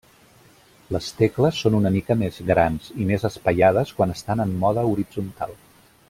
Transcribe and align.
Les 0.95 1.09
tecles 1.19 1.59
són 1.65 1.75
una 1.81 1.91
mica 1.97 2.17
més 2.23 2.39
grans 2.49 2.89
i 3.03 3.07
més 3.13 3.27
espaiades 3.29 3.91
quan 3.99 4.15
estan 4.19 4.41
en 4.47 4.55
mode 4.65 4.87
horitzontal. 4.95 5.55